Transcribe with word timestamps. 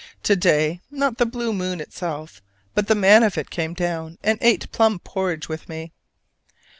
To 0.23 0.35
day, 0.35 0.81
not 0.89 1.19
the 1.19 1.27
Blue 1.27 1.53
moon 1.53 1.79
itself, 1.79 2.41
but 2.73 2.87
the 2.87 2.95
Man 2.95 3.21
of 3.21 3.37
it 3.37 3.51
came 3.51 3.75
down 3.75 4.17
and 4.23 4.39
ate 4.41 4.71
plum 4.71 4.97
porridge 4.97 5.47
with 5.47 5.69
me! 5.69 5.91